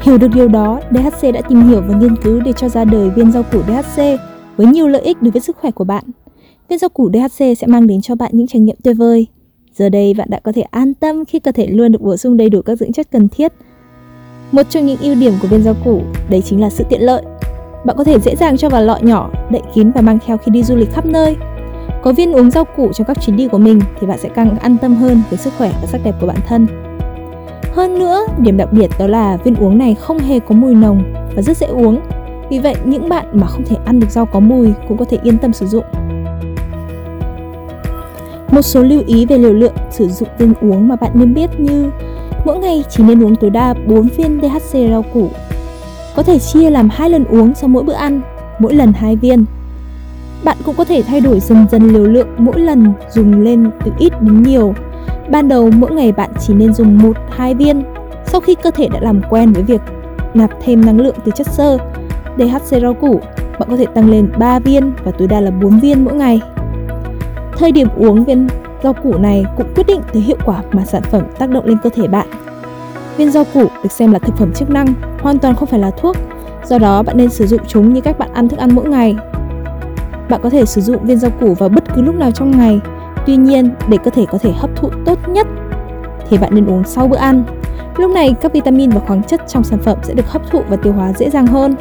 Hiểu 0.00 0.18
được 0.18 0.28
điều 0.34 0.48
đó, 0.48 0.80
DHC 0.90 1.34
đã 1.34 1.40
tìm 1.48 1.68
hiểu 1.68 1.82
và 1.88 1.94
nghiên 1.98 2.16
cứu 2.16 2.40
để 2.40 2.52
cho 2.52 2.68
ra 2.68 2.84
đời 2.84 3.10
viên 3.10 3.32
rau 3.32 3.42
củ 3.42 3.62
DHC 3.62 4.02
với 4.56 4.66
nhiều 4.66 4.88
lợi 4.88 5.02
ích 5.02 5.22
đối 5.22 5.30
với 5.30 5.40
sức 5.40 5.56
khỏe 5.56 5.70
của 5.70 5.84
bạn. 5.84 6.04
Viên 6.68 6.78
rau 6.78 6.88
củ 6.88 7.10
DHC 7.12 7.58
sẽ 7.58 7.66
mang 7.66 7.86
đến 7.86 8.00
cho 8.00 8.14
bạn 8.14 8.30
những 8.34 8.46
trải 8.46 8.60
nghiệm 8.60 8.76
tuyệt 8.84 8.96
vời. 8.98 9.26
Giờ 9.74 9.88
đây 9.88 10.14
bạn 10.14 10.28
đã 10.30 10.40
có 10.40 10.52
thể 10.52 10.62
an 10.62 10.94
tâm 10.94 11.24
khi 11.24 11.38
cơ 11.38 11.52
thể 11.52 11.66
luôn 11.66 11.92
được 11.92 12.02
bổ 12.02 12.16
sung 12.16 12.36
đầy 12.36 12.50
đủ 12.50 12.62
các 12.62 12.78
dưỡng 12.78 12.92
chất 12.92 13.10
cần 13.10 13.28
thiết. 13.28 13.52
Một 14.52 14.62
trong 14.70 14.86
những 14.86 14.98
ưu 15.00 15.14
điểm 15.14 15.32
của 15.42 15.48
viên 15.48 15.62
rau 15.62 15.74
củ 15.84 16.02
đấy 16.30 16.42
chính 16.44 16.60
là 16.60 16.70
sự 16.70 16.84
tiện 16.88 17.02
lợi. 17.02 17.22
Bạn 17.84 17.96
có 17.96 18.04
thể 18.04 18.20
dễ 18.20 18.36
dàng 18.36 18.56
cho 18.56 18.68
vào 18.68 18.82
lọ 18.82 18.98
nhỏ, 19.02 19.30
đậy 19.50 19.62
kín 19.74 19.90
và 19.90 20.00
mang 20.00 20.18
theo 20.26 20.36
khi 20.36 20.50
đi 20.50 20.62
du 20.62 20.76
lịch 20.76 20.92
khắp 20.92 21.06
nơi. 21.06 21.36
Có 22.02 22.12
viên 22.12 22.32
uống 22.32 22.50
rau 22.50 22.64
củ 22.64 22.92
trong 22.92 23.06
các 23.06 23.22
chuyến 23.22 23.36
đi 23.36 23.48
của 23.48 23.58
mình 23.58 23.80
thì 24.00 24.06
bạn 24.06 24.18
sẽ 24.18 24.28
càng 24.28 24.58
an 24.58 24.76
tâm 24.80 24.94
hơn 24.94 25.22
với 25.30 25.38
sức 25.38 25.52
khỏe 25.58 25.72
và 25.80 25.86
sắc 25.86 26.00
đẹp 26.04 26.14
của 26.20 26.26
bản 26.26 26.38
thân. 26.46 26.66
Hơn 27.72 27.98
nữa, 27.98 28.26
điểm 28.38 28.56
đặc 28.56 28.72
biệt 28.72 28.90
đó 28.98 29.06
là 29.06 29.36
viên 29.36 29.56
uống 29.56 29.78
này 29.78 29.94
không 29.94 30.18
hề 30.18 30.40
có 30.40 30.54
mùi 30.54 30.74
nồng 30.74 31.02
và 31.36 31.42
rất 31.42 31.56
dễ 31.56 31.66
uống. 31.66 32.00
Vì 32.50 32.58
vậy, 32.58 32.74
những 32.84 33.08
bạn 33.08 33.26
mà 33.32 33.46
không 33.46 33.64
thể 33.64 33.76
ăn 33.84 34.00
được 34.00 34.10
rau 34.10 34.26
có 34.26 34.40
mùi 34.40 34.72
cũng 34.88 34.98
có 34.98 35.04
thể 35.04 35.18
yên 35.22 35.38
tâm 35.38 35.52
sử 35.52 35.66
dụng. 35.66 35.84
Một 38.54 38.62
số 38.62 38.82
lưu 38.82 39.02
ý 39.06 39.26
về 39.26 39.38
liều 39.38 39.52
lượng 39.52 39.74
sử 39.90 40.08
dụng 40.08 40.28
viên 40.38 40.54
uống 40.60 40.88
mà 40.88 40.96
bạn 40.96 41.10
nên 41.14 41.34
biết 41.34 41.60
như 41.60 41.90
mỗi 42.44 42.58
ngày 42.58 42.84
chỉ 42.90 43.02
nên 43.02 43.24
uống 43.24 43.36
tối 43.36 43.50
đa 43.50 43.74
4 43.86 44.08
viên 44.16 44.40
DHC 44.42 44.90
rau 44.90 45.04
củ. 45.14 45.28
Có 46.16 46.22
thể 46.22 46.38
chia 46.38 46.70
làm 46.70 46.88
hai 46.92 47.10
lần 47.10 47.24
uống 47.24 47.54
sau 47.54 47.68
mỗi 47.68 47.82
bữa 47.82 47.92
ăn, 47.92 48.20
mỗi 48.58 48.74
lần 48.74 48.92
2 48.92 49.16
viên. 49.16 49.44
Bạn 50.44 50.56
cũng 50.64 50.74
có 50.76 50.84
thể 50.84 51.02
thay 51.02 51.20
đổi 51.20 51.40
dần 51.40 51.66
dần 51.70 51.88
liều 51.88 52.04
lượng 52.04 52.28
mỗi 52.38 52.60
lần 52.60 52.92
dùng 53.10 53.40
lên 53.40 53.70
từ 53.84 53.92
ít 53.98 54.12
đến 54.20 54.42
nhiều. 54.42 54.74
Ban 55.30 55.48
đầu 55.48 55.70
mỗi 55.70 55.90
ngày 55.90 56.12
bạn 56.12 56.30
chỉ 56.40 56.54
nên 56.54 56.74
dùng 56.74 57.14
1-2 57.38 57.54
viên. 57.54 57.82
Sau 58.26 58.40
khi 58.40 58.54
cơ 58.54 58.70
thể 58.70 58.88
đã 58.88 59.00
làm 59.00 59.20
quen 59.30 59.52
với 59.52 59.62
việc 59.62 59.80
nạp 60.34 60.50
thêm 60.64 60.86
năng 60.86 61.00
lượng 61.00 61.16
từ 61.24 61.32
chất 61.36 61.46
xơ, 61.46 61.78
DHC 62.38 62.82
rau 62.82 62.94
củ, 62.94 63.20
bạn 63.58 63.68
có 63.70 63.76
thể 63.76 63.86
tăng 63.94 64.10
lên 64.10 64.28
3 64.38 64.58
viên 64.58 64.92
và 65.04 65.10
tối 65.10 65.28
đa 65.28 65.40
là 65.40 65.50
4 65.50 65.80
viên 65.80 66.04
mỗi 66.04 66.14
ngày. 66.14 66.40
Thời 67.56 67.72
điểm 67.72 67.88
uống 67.96 68.24
viên 68.24 68.46
rau 68.82 68.92
củ 68.92 69.18
này 69.18 69.44
cũng 69.56 69.66
quyết 69.74 69.86
định 69.86 70.00
tới 70.12 70.22
hiệu 70.22 70.36
quả 70.44 70.62
mà 70.72 70.84
sản 70.84 71.02
phẩm 71.02 71.22
tác 71.38 71.50
động 71.50 71.66
lên 71.66 71.76
cơ 71.82 71.90
thể 71.90 72.08
bạn. 72.08 72.26
Viên 73.16 73.30
rau 73.30 73.44
củ 73.54 73.66
được 73.82 73.92
xem 73.92 74.12
là 74.12 74.18
thực 74.18 74.36
phẩm 74.36 74.52
chức 74.52 74.70
năng, 74.70 74.86
hoàn 75.20 75.38
toàn 75.38 75.54
không 75.54 75.68
phải 75.68 75.80
là 75.80 75.90
thuốc, 75.90 76.16
do 76.64 76.78
đó 76.78 77.02
bạn 77.02 77.16
nên 77.16 77.30
sử 77.30 77.46
dụng 77.46 77.60
chúng 77.68 77.94
như 77.94 78.00
cách 78.00 78.18
bạn 78.18 78.32
ăn 78.32 78.48
thức 78.48 78.58
ăn 78.58 78.74
mỗi 78.74 78.88
ngày. 78.88 79.16
Bạn 80.30 80.40
có 80.42 80.50
thể 80.50 80.64
sử 80.64 80.80
dụng 80.80 81.04
viên 81.04 81.18
rau 81.18 81.30
củ 81.40 81.54
vào 81.54 81.68
bất 81.68 81.94
cứ 81.94 82.02
lúc 82.02 82.14
nào 82.14 82.30
trong 82.30 82.50
ngày, 82.50 82.80
tuy 83.26 83.36
nhiên 83.36 83.70
để 83.88 83.98
cơ 84.04 84.10
thể 84.10 84.24
có 84.30 84.38
thể 84.38 84.52
hấp 84.52 84.70
thụ 84.76 84.90
tốt 85.06 85.18
nhất 85.28 85.46
thì 86.30 86.38
bạn 86.38 86.54
nên 86.54 86.66
uống 86.66 86.84
sau 86.84 87.08
bữa 87.08 87.16
ăn. 87.16 87.44
Lúc 87.96 88.10
này 88.10 88.34
các 88.40 88.52
vitamin 88.52 88.90
và 88.90 89.00
khoáng 89.00 89.22
chất 89.22 89.40
trong 89.48 89.64
sản 89.64 89.78
phẩm 89.78 89.98
sẽ 90.02 90.14
được 90.14 90.28
hấp 90.28 90.50
thụ 90.50 90.62
và 90.68 90.76
tiêu 90.76 90.92
hóa 90.92 91.12
dễ 91.12 91.30
dàng 91.30 91.46
hơn. 91.46 91.74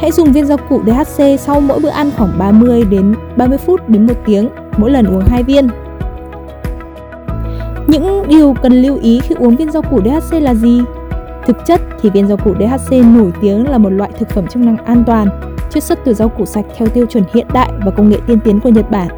Hãy 0.00 0.12
dùng 0.12 0.32
viên 0.32 0.46
rau 0.46 0.58
củ 0.68 0.82
DHC 0.86 1.40
sau 1.40 1.60
mỗi 1.60 1.80
bữa 1.80 1.88
ăn 1.88 2.10
khoảng 2.16 2.38
30 2.38 2.84
đến 2.84 3.14
30 3.36 3.58
phút 3.58 3.88
đến 3.88 4.06
1 4.06 4.14
tiếng 4.26 4.48
mỗi 4.76 4.90
lần 4.90 5.06
uống 5.06 5.24
2 5.26 5.42
viên. 5.42 5.68
Những 7.86 8.28
điều 8.28 8.54
cần 8.62 8.72
lưu 8.72 8.98
ý 9.02 9.20
khi 9.20 9.34
uống 9.38 9.56
viên 9.56 9.70
rau 9.70 9.82
củ 9.82 10.00
DHC 10.02 10.42
là 10.42 10.54
gì? 10.54 10.82
Thực 11.46 11.56
chất 11.66 11.80
thì 12.00 12.10
viên 12.10 12.28
rau 12.28 12.36
củ 12.36 12.54
DHC 12.54 12.92
nổi 12.92 13.32
tiếng 13.40 13.70
là 13.70 13.78
một 13.78 13.90
loại 13.90 14.10
thực 14.18 14.28
phẩm 14.28 14.46
chức 14.46 14.62
năng 14.62 14.76
an 14.76 15.04
toàn, 15.06 15.28
chiết 15.70 15.82
xuất 15.82 15.98
từ 16.04 16.14
rau 16.14 16.28
củ 16.28 16.46
sạch 16.46 16.64
theo 16.76 16.88
tiêu 16.88 17.06
chuẩn 17.06 17.24
hiện 17.34 17.46
đại 17.52 17.70
và 17.84 17.90
công 17.90 18.08
nghệ 18.08 18.18
tiên 18.26 18.38
tiến 18.44 18.60
của 18.60 18.68
Nhật 18.68 18.90
Bản. 18.90 19.08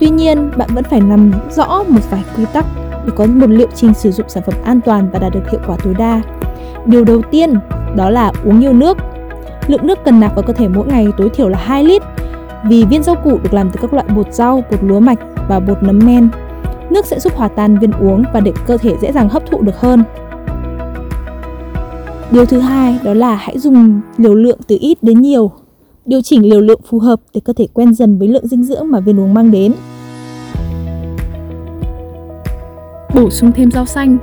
Tuy 0.00 0.08
nhiên, 0.08 0.50
bạn 0.56 0.68
vẫn 0.74 0.84
phải 0.84 1.00
nắm 1.00 1.32
rõ 1.50 1.82
một 1.88 2.10
vài 2.10 2.24
quy 2.36 2.44
tắc 2.52 2.64
để 3.06 3.12
có 3.16 3.26
một 3.26 3.50
liệu 3.50 3.68
trình 3.74 3.94
sử 3.94 4.10
dụng 4.10 4.28
sản 4.28 4.42
phẩm 4.46 4.54
an 4.64 4.80
toàn 4.80 5.08
và 5.12 5.18
đạt 5.18 5.32
được 5.34 5.50
hiệu 5.50 5.60
quả 5.66 5.76
tối 5.84 5.94
đa. 5.98 6.22
Điều 6.86 7.04
đầu 7.04 7.22
tiên 7.30 7.54
đó 7.96 8.10
là 8.10 8.32
uống 8.44 8.60
nhiều 8.60 8.72
nước. 8.72 8.98
Lượng 9.66 9.86
nước 9.86 9.98
cần 10.04 10.20
nạp 10.20 10.34
vào 10.34 10.42
cơ 10.42 10.52
thể 10.52 10.68
mỗi 10.68 10.86
ngày 10.86 11.06
tối 11.16 11.28
thiểu 11.28 11.48
là 11.48 11.58
2 11.58 11.84
lít 11.84 12.02
vì 12.68 12.84
viên 12.84 13.02
rau 13.02 13.14
củ 13.24 13.38
được 13.38 13.54
làm 13.54 13.70
từ 13.70 13.78
các 13.82 13.94
loại 13.94 14.06
bột 14.16 14.34
rau, 14.34 14.64
bột 14.70 14.84
lúa 14.84 15.00
mạch 15.00 15.18
và 15.48 15.60
bột 15.60 15.82
nấm 15.82 15.98
men. 15.98 16.28
Nước 16.90 17.06
sẽ 17.06 17.20
giúp 17.20 17.34
hòa 17.36 17.48
tan 17.48 17.78
viên 17.78 17.92
uống 17.92 18.24
và 18.32 18.40
để 18.40 18.52
cơ 18.66 18.76
thể 18.76 18.94
dễ 19.00 19.12
dàng 19.12 19.28
hấp 19.28 19.50
thụ 19.50 19.62
được 19.62 19.80
hơn. 19.80 20.04
Điều 22.30 22.46
thứ 22.46 22.60
hai 22.60 22.98
đó 23.04 23.14
là 23.14 23.34
hãy 23.34 23.58
dùng 23.58 24.00
liều 24.16 24.34
lượng 24.34 24.58
từ 24.66 24.76
ít 24.80 24.98
đến 25.02 25.20
nhiều. 25.20 25.50
Điều 26.04 26.22
chỉnh 26.22 26.48
liều 26.48 26.60
lượng 26.60 26.80
phù 26.88 26.98
hợp 26.98 27.20
để 27.34 27.40
cơ 27.44 27.52
thể 27.52 27.66
quen 27.72 27.94
dần 27.94 28.18
với 28.18 28.28
lượng 28.28 28.46
dinh 28.46 28.64
dưỡng 28.64 28.90
mà 28.90 29.00
viên 29.00 29.20
uống 29.20 29.34
mang 29.34 29.50
đến. 29.50 29.72
Bổ 33.14 33.30
sung 33.30 33.52
thêm 33.52 33.70
rau 33.70 33.86
xanh 33.86 34.18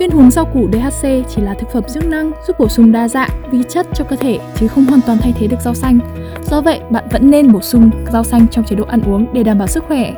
Viên 0.00 0.10
uống 0.10 0.30
rau 0.30 0.44
củ 0.44 0.68
DHC 0.72 1.08
chỉ 1.28 1.42
là 1.42 1.54
thực 1.54 1.70
phẩm 1.72 1.82
chức 1.94 2.06
năng 2.06 2.32
giúp 2.46 2.56
bổ 2.58 2.68
sung 2.68 2.92
đa 2.92 3.08
dạng 3.08 3.30
vi 3.50 3.62
chất 3.68 3.86
cho 3.94 4.04
cơ 4.04 4.16
thể 4.16 4.38
chứ 4.54 4.68
không 4.68 4.84
hoàn 4.84 5.00
toàn 5.06 5.18
thay 5.18 5.32
thế 5.38 5.46
được 5.46 5.60
rau 5.64 5.74
xanh. 5.74 5.98
Do 6.42 6.60
vậy, 6.60 6.80
bạn 6.90 7.04
vẫn 7.10 7.30
nên 7.30 7.52
bổ 7.52 7.60
sung 7.60 7.90
rau 8.12 8.24
xanh 8.24 8.46
trong 8.48 8.64
chế 8.64 8.76
độ 8.76 8.84
ăn 8.84 9.00
uống 9.02 9.26
để 9.32 9.42
đảm 9.42 9.58
bảo 9.58 9.68
sức 9.68 9.84
khỏe. 9.88 10.12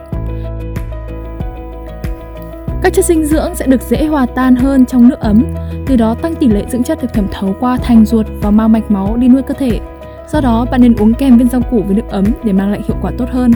Các 2.83 2.93
chất 2.93 3.05
dinh 3.05 3.27
dưỡng 3.27 3.55
sẽ 3.55 3.67
được 3.67 3.83
dễ 3.83 4.07
hòa 4.07 4.27
tan 4.27 4.57
hơn 4.57 4.87
trong 4.87 5.09
nước 5.09 5.21
ấm, 5.21 5.45
từ 5.87 5.97
đó 5.97 6.15
tăng 6.15 6.35
tỷ 6.35 6.49
lệ 6.49 6.65
dưỡng 6.71 6.83
chất 6.83 7.03
được 7.03 7.13
thẩm 7.13 7.27
thấu 7.33 7.57
qua 7.61 7.77
thành 7.77 8.05
ruột 8.05 8.27
và 8.43 8.51
mang 8.51 8.73
mạch 8.73 8.91
máu 8.91 9.17
đi 9.17 9.29
nuôi 9.29 9.43
cơ 9.43 9.55
thể. 9.55 9.81
Do 10.33 10.41
đó, 10.41 10.67
bạn 10.71 10.81
nên 10.81 10.97
uống 10.97 11.15
kèm 11.15 11.39
viên 11.39 11.49
rau 11.49 11.61
củ 11.71 11.83
với 11.83 11.97
nước 11.97 12.09
ấm 12.11 12.25
để 12.45 12.53
mang 12.53 12.71
lại 12.71 12.81
hiệu 12.89 12.97
quả 13.03 13.11
tốt 13.19 13.27
hơn. 13.31 13.51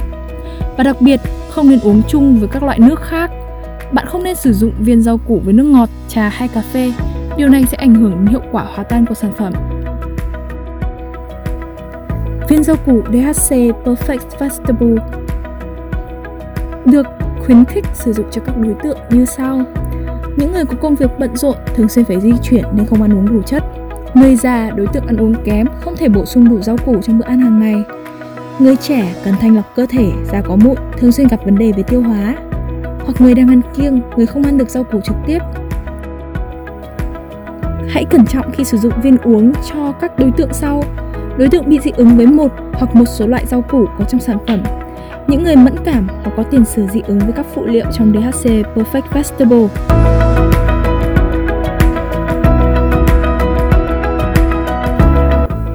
Và 0.77 0.85
đặc 0.85 0.97
biệt, 1.01 1.21
không 1.51 1.71
nên 1.71 1.81
uống 1.83 2.03
chung 2.09 2.37
với 2.39 2.49
các 2.49 2.63
loại 2.63 2.79
nước 2.79 3.01
khác. 3.01 3.31
Bạn 3.97 4.07
không 4.07 4.23
nên 4.23 4.37
sử 4.37 4.53
dụng 4.53 4.73
viên 4.79 5.03
rau 5.03 5.19
củ 5.19 5.41
với 5.45 5.55
nước 5.55 5.65
ngọt, 5.65 5.89
trà 6.09 6.29
hay 6.29 6.49
cà 6.49 6.63
phê. 6.73 6.93
Điều 7.37 7.49
này 7.49 7.65
sẽ 7.71 7.77
ảnh 7.77 7.95
hưởng 7.95 8.11
đến 8.11 8.27
hiệu 8.27 8.41
quả 8.53 8.65
hòa 8.65 8.85
tan 8.85 9.07
của 9.07 9.15
sản 9.15 9.33
phẩm. 9.39 9.53
Viên 12.49 12.63
rau 12.63 12.77
củ 12.77 13.03
DHC 13.03 13.57
Perfect 13.85 14.19
Vegetable 14.39 15.03
được 16.85 17.07
khuyến 17.45 17.65
khích 17.65 17.85
sử 17.95 18.13
dụng 18.13 18.27
cho 18.31 18.43
các 18.47 18.57
đối 18.57 18.75
tượng 18.83 18.99
như 19.11 19.25
sau. 19.25 19.63
Những 20.37 20.53
người 20.53 20.65
có 20.65 20.77
công 20.83 20.95
việc 20.95 21.11
bận 21.19 21.37
rộn 21.37 21.57
thường 21.75 21.89
xuyên 21.89 22.05
phải 22.05 22.21
di 22.21 22.33
chuyển 22.43 22.65
nên 22.73 22.87
không 22.87 23.03
ăn 23.03 23.19
uống 23.19 23.29
đủ 23.29 23.43
chất. 23.43 23.65
Người 24.15 24.37
già, 24.37 24.71
đối 24.71 24.87
tượng 24.87 25.07
ăn 25.07 25.17
uống 25.17 25.35
kém, 25.45 25.67
không 25.81 25.97
thể 25.97 26.09
bổ 26.09 26.25
sung 26.27 26.49
đủ 26.49 26.61
rau 26.63 26.77
củ 26.77 27.03
trong 27.03 27.19
bữa 27.19 27.27
ăn 27.27 27.41
hàng 27.41 27.61
ngày. 27.61 27.83
Người 28.59 28.77
trẻ 28.77 29.15
cần 29.25 29.35
thanh 29.41 29.57
lọc 29.57 29.77
cơ 29.77 29.87
thể, 29.91 30.13
da 30.33 30.43
có 30.43 30.57
mụn, 30.57 30.77
thường 30.99 31.13
xuyên 31.13 31.29
gặp 31.29 31.45
vấn 31.45 31.59
đề 31.59 31.73
về 31.73 31.83
tiêu 31.83 32.03
hóa. 32.03 32.37
Hoặc 33.07 33.21
người 33.21 33.35
đang 33.35 33.49
ăn 33.49 33.61
kiêng, 33.77 34.01
người 34.17 34.27
không 34.27 34.43
ăn 34.43 34.59
được 34.59 34.71
rau 34.71 34.85
củ 34.85 35.01
trực 35.01 35.17
tiếp. 35.27 35.39
Hãy 37.89 38.05
cẩn 38.11 38.27
trọng 38.27 38.51
khi 38.53 38.65
sử 38.65 38.79
dụng 38.79 38.93
viên 39.03 39.19
uống 39.19 39.53
cho 39.71 39.93
các 40.01 40.19
đối 40.19 40.31
tượng 40.37 40.53
sau. 40.53 40.85
Đối 41.39 41.49
tượng 41.49 41.69
bị 41.69 41.79
dị 41.85 41.91
ứng 41.97 42.17
với 42.17 42.27
một 42.27 42.53
hoặc 42.73 42.95
một 42.95 43.05
số 43.07 43.27
loại 43.27 43.47
rau 43.47 43.63
củ 43.63 43.87
có 43.99 44.05
trong 44.05 44.21
sản 44.21 44.39
phẩm 44.47 44.63
những 45.29 45.45
người 45.45 45.57
mẫn 45.57 45.75
cảm 45.85 46.09
hoặc 46.09 46.33
có 46.37 46.43
tiền 46.43 46.65
sử 46.65 46.87
dị 46.93 47.01
ứng 47.07 47.19
với 47.19 47.33
các 47.33 47.47
phụ 47.55 47.67
liệu 47.67 47.85
trong 47.93 48.13
DHC 48.13 48.51
Perfect 48.75 49.03
Vegetable. 49.13 49.69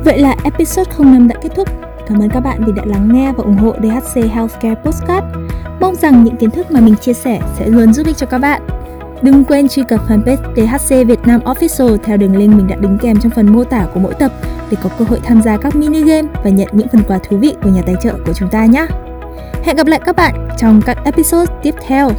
Vậy 0.05 0.19
là 0.19 0.35
episode 0.43 0.91
05 0.99 1.27
đã 1.27 1.35
kết 1.41 1.49
thúc. 1.55 1.69
Cảm 2.07 2.19
ơn 2.21 2.29
các 2.29 2.39
bạn 2.39 2.63
vì 2.65 2.73
đã 2.75 2.83
lắng 2.85 3.09
nghe 3.13 3.33
và 3.37 3.43
ủng 3.43 3.57
hộ 3.57 3.75
DHC 3.81 4.15
Healthcare 4.15 4.75
Postcard. 4.75 5.25
Mong 5.81 5.95
rằng 5.95 6.23
những 6.23 6.35
kiến 6.35 6.51
thức 6.51 6.71
mà 6.71 6.79
mình 6.79 6.95
chia 6.95 7.13
sẻ 7.13 7.39
sẽ 7.59 7.67
luôn 7.67 7.93
giúp 7.93 8.07
ích 8.07 8.17
cho 8.17 8.25
các 8.25 8.37
bạn. 8.37 8.61
Đừng 9.21 9.43
quên 9.43 9.67
truy 9.67 9.83
cập 9.83 10.09
fanpage 10.09 10.37
THC 10.55 11.07
Việt 11.07 11.19
Nam 11.25 11.41
Official 11.41 11.97
theo 11.97 12.17
đường 12.17 12.37
link 12.37 12.53
mình 12.53 12.67
đã 12.67 12.75
đính 12.75 12.97
kèm 13.01 13.19
trong 13.19 13.31
phần 13.31 13.53
mô 13.53 13.63
tả 13.63 13.85
của 13.93 13.99
mỗi 13.99 14.13
tập 14.13 14.31
để 14.71 14.77
có 14.83 14.89
cơ 14.99 15.05
hội 15.05 15.19
tham 15.23 15.41
gia 15.41 15.57
các 15.57 15.75
mini 15.75 16.03
game 16.03 16.27
và 16.43 16.49
nhận 16.49 16.67
những 16.71 16.87
phần 16.87 17.03
quà 17.07 17.17
thú 17.17 17.37
vị 17.37 17.55
của 17.63 17.69
nhà 17.69 17.81
tài 17.85 17.95
trợ 18.03 18.13
của 18.25 18.33
chúng 18.33 18.49
ta 18.49 18.65
nhé. 18.65 18.87
Hẹn 19.63 19.75
gặp 19.75 19.87
lại 19.87 19.99
các 20.05 20.15
bạn 20.15 20.47
trong 20.57 20.81
các 20.85 20.97
episode 21.05 21.53
tiếp 21.63 21.75
theo. 21.87 22.11